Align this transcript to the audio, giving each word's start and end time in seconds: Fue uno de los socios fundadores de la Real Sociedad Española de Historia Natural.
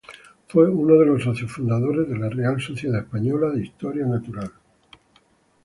Fue 0.47 0.67
uno 0.67 0.95
de 0.97 1.05
los 1.05 1.21
socios 1.21 1.51
fundadores 1.51 2.09
de 2.09 2.17
la 2.17 2.27
Real 2.27 2.59
Sociedad 2.59 3.01
Española 3.01 3.51
de 3.51 3.61
Historia 3.61 4.07
Natural. 4.07 4.51